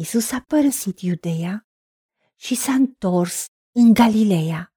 [0.00, 1.66] Isus a părăsit Iudeea
[2.36, 4.74] și s-a întors în Galileea,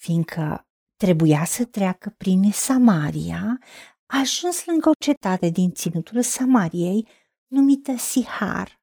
[0.00, 3.58] fiindcă trebuia să treacă prin Samaria,
[4.06, 7.08] a ajuns lângă o cetate din ținutul Samariei
[7.46, 8.80] numită Sihar,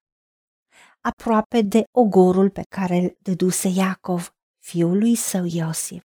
[1.00, 6.04] aproape de ogorul pe care îl dăduse Iacov, fiul lui său Iosif.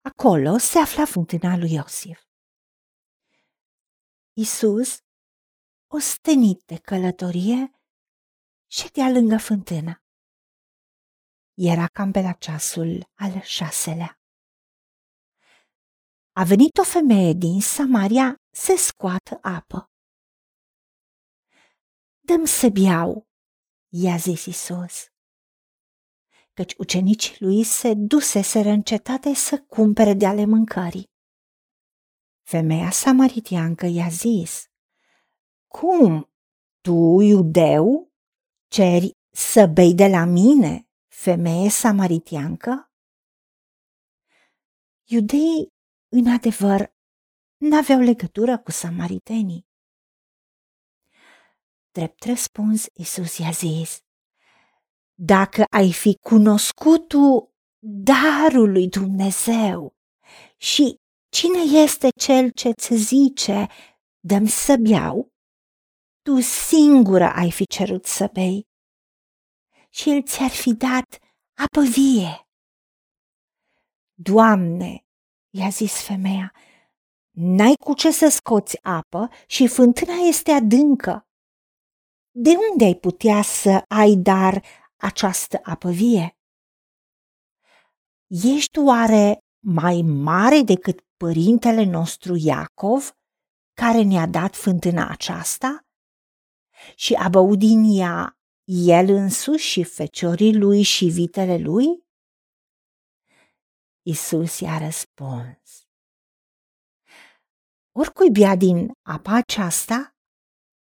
[0.00, 2.22] Acolo se afla fântâna lui Iosif.
[4.32, 5.02] Isus,
[5.90, 7.72] ostenit de călătorie,
[8.66, 10.02] ședea lângă fântână.
[11.54, 14.20] Era cam pe la ceasul al șaselea.
[16.32, 19.90] A venit o femeie din Samaria să scoată apă.
[22.18, 23.28] Dăm să beau,
[23.88, 25.08] i-a zis Isus.
[26.52, 31.10] Căci ucenicii lui se duseseră în cetate să cumpere de ale mâncării.
[32.42, 34.66] Femeia samaritiancă i-a zis,
[35.68, 36.30] Cum,
[36.80, 38.12] tu, iudeu,
[38.68, 42.92] ceri să bei de la mine, femeie samaritiancă?
[45.04, 45.68] Iudeii,
[46.08, 46.92] în adevăr,
[47.56, 49.66] n-aveau legătură cu samaritenii.
[51.90, 53.98] Drept răspuns, Isus i-a zis,
[55.14, 59.96] Dacă ai fi cunoscut tu darul lui Dumnezeu
[60.56, 60.96] și
[61.28, 63.66] cine este cel ce ți zice,
[64.20, 65.32] dăm să beau,
[66.28, 68.66] tu singură ai fi cerut să bei
[69.90, 71.18] și el ți-ar fi dat
[71.64, 72.48] apă vie.
[74.14, 75.04] Doamne,
[75.50, 76.52] i-a zis femeia,
[77.30, 81.26] n-ai cu ce să scoți apă și fântâna este adâncă.
[82.30, 84.64] De unde ai putea să ai dar
[84.96, 86.36] această apă vie?
[88.26, 93.12] Ești oare mai mare decât părintele nostru Iacov,
[93.74, 95.82] care ne-a dat fântâna aceasta?
[96.96, 102.06] Și a băut din ea el însuși și feciorii lui și vitele lui?
[104.02, 105.86] Isus i-a răspuns.
[107.92, 110.16] Oricui bea din apa aceasta,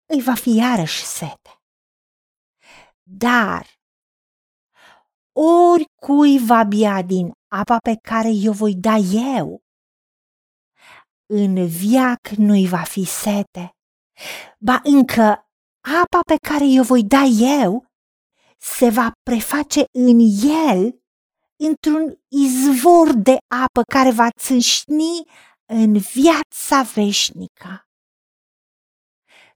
[0.05, 1.61] îi va fi iarăși sete.
[3.03, 3.65] Dar
[5.35, 9.61] oricui va bea din apa pe care eu voi da eu,
[11.29, 13.75] în viac nu-i va fi sete,
[14.59, 15.46] ba încă
[15.87, 17.23] apa pe care eu voi da
[17.61, 17.85] eu
[18.57, 20.19] se va preface în
[20.69, 20.99] el
[21.55, 25.23] într-un izvor de apă care va țâșni
[25.65, 27.87] în viața veșnică.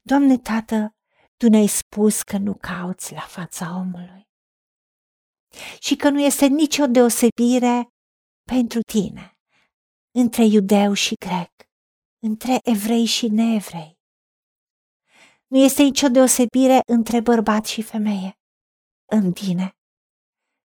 [0.01, 0.95] Doamne Tată,
[1.37, 4.29] Tu ne-ai spus că nu cauți la fața omului
[5.79, 7.87] și că nu este nicio deosebire
[8.43, 9.37] pentru Tine
[10.11, 11.51] între iudeu și grec,
[12.19, 14.00] între evrei și neevrei.
[15.51, 18.39] Nu este nicio deosebire între bărbat și femeie
[19.05, 19.75] în Tine,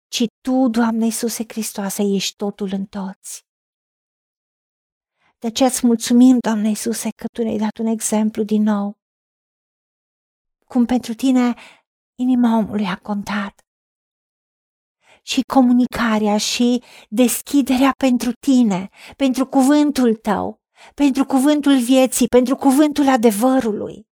[0.08, 3.46] ci Tu, Doamne Iisuse Hristoase, ești totul în toți.
[5.40, 8.98] De aceea îți mulțumim, Doamne Iisuse, că Tu ne-ai dat un exemplu din nou.
[10.68, 11.54] Cum pentru Tine
[12.16, 13.62] inima omului a contat.
[15.22, 20.62] Și comunicarea și deschiderea pentru Tine, pentru cuvântul Tău,
[20.94, 24.12] pentru cuvântul vieții, pentru cuvântul adevărului.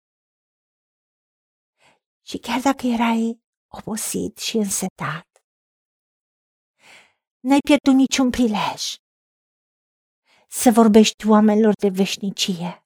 [2.30, 5.28] Și chiar dacă erai obosit și însetat,
[7.40, 8.96] n-ai pierdut niciun prilej
[10.48, 12.86] să vorbești oamenilor de veșnicie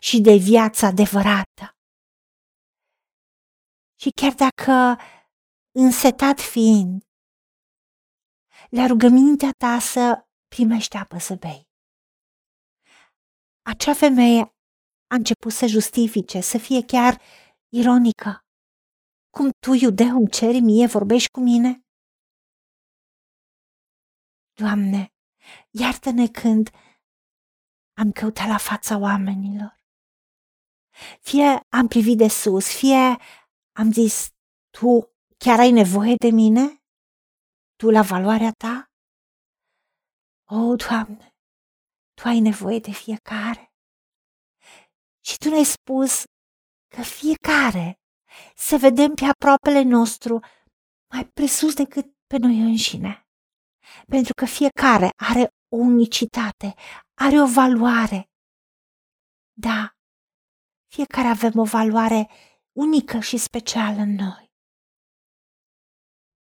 [0.00, 1.76] și de viața adevărată.
[4.00, 5.02] Și chiar dacă
[5.70, 7.02] însetat fiind,
[8.68, 11.68] la rugămintea ta să primești apă să bei.
[13.62, 14.40] Acea femeie
[15.06, 17.20] a început să justifice, să fie chiar
[17.68, 18.41] ironică.
[19.36, 21.86] Cum tu, iudeu, îmi ceri mie, vorbești cu mine?
[24.52, 25.14] Doamne,
[25.70, 26.70] iartă-ne când
[27.92, 29.80] am căutat la fața oamenilor.
[31.20, 33.16] Fie am privit de sus, fie
[33.80, 34.28] am zis,
[34.70, 34.90] tu
[35.36, 36.64] chiar ai nevoie de mine?
[37.76, 38.90] Tu la valoarea ta?
[40.44, 41.34] O, Doamne,
[42.14, 43.74] Tu ai nevoie de fiecare.
[45.24, 46.22] Și Tu ne-ai spus
[46.94, 48.01] că fiecare
[48.54, 50.40] să vedem pe aproapele nostru
[51.14, 53.26] mai presus decât pe noi înșine.
[54.06, 56.74] Pentru că fiecare are o unicitate,
[57.14, 58.30] are o valoare.
[59.52, 59.96] Da,
[60.86, 62.30] fiecare avem o valoare
[62.72, 64.50] unică și specială în noi.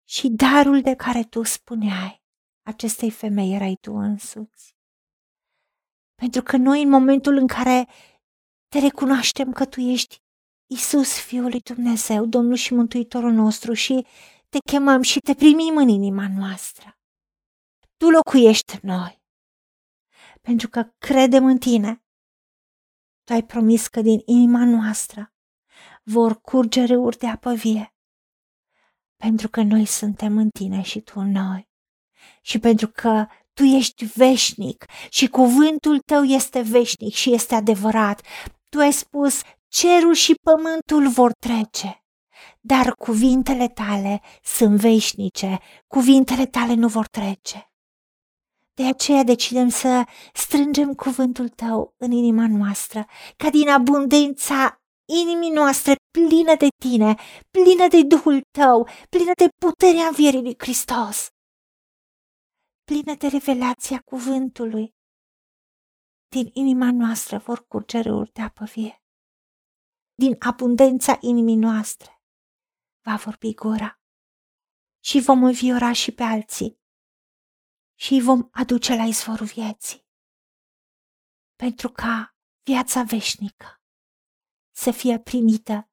[0.07, 2.23] Și darul de care tu spuneai
[2.61, 4.75] acestei femei erai tu însuți.
[6.15, 7.87] Pentru că noi, în momentul în care
[8.67, 10.21] te recunoaștem că tu ești
[10.73, 14.06] Isus, Fiul lui Dumnezeu, Domnul și Mântuitorul nostru și
[14.50, 17.00] te chemăm și te primim în inima noastră.
[17.97, 19.23] Tu locuiești în noi,
[20.41, 22.03] pentru că credem în tine.
[23.23, 25.33] Tu ai promis că din inima noastră
[26.03, 27.95] vor curge râuri de apă vie,
[29.15, 31.69] pentru că noi suntem în tine și tu în noi
[32.41, 38.21] și pentru că tu ești veșnic și cuvântul tău este veșnic și este adevărat.
[38.69, 39.41] Tu ai spus,
[39.71, 42.03] cerul și pământul vor trece,
[42.59, 47.71] dar cuvintele tale sunt veșnice, cuvintele tale nu vor trece.
[48.73, 50.03] De aceea decidem să
[50.33, 53.06] strângem cuvântul tău în inima noastră,
[53.38, 57.15] ca din abundența inimii noastre plină de tine,
[57.51, 61.27] plină de Duhul tău, plină de puterea învierii lui Hristos,
[62.83, 64.94] plină de revelația cuvântului.
[66.29, 69.00] Din inima noastră vor curge râuri de apă vie.
[70.23, 72.23] Din abundența inimii noastre
[73.01, 74.01] va vorbi gura
[75.03, 76.79] și vom înviora și pe alții
[78.00, 80.07] și îi vom aduce la izvorul vieții.
[81.56, 83.81] Pentru ca viața veșnică
[84.75, 85.89] să fie primită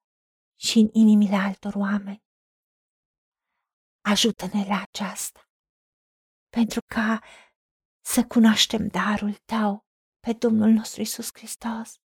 [0.61, 2.25] și în inimile altor oameni.
[4.01, 5.51] Ajută-ne la aceasta,
[6.49, 7.23] pentru ca
[8.05, 9.87] să cunoaștem darul Tău
[10.21, 12.01] pe Domnul nostru Isus Hristos.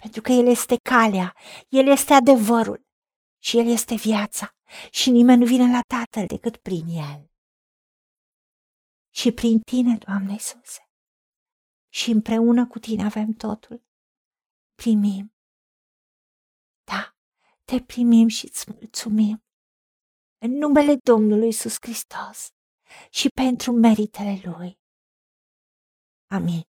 [0.00, 1.36] Pentru că El este calea,
[1.68, 2.86] El este adevărul
[3.42, 4.56] și El este viața
[4.90, 7.30] și nimeni nu vine la Tatăl decât prin El.
[9.14, 10.90] Și prin Tine, Doamne Iisuse,
[11.92, 13.82] și împreună cu Tine avem totul
[14.74, 15.34] primim.
[16.84, 17.16] Da,
[17.64, 19.44] te primim și îți mulțumim.
[20.38, 22.48] În numele Domnului Isus Hristos
[23.10, 24.78] și pentru meritele Lui.
[26.26, 26.69] Amin.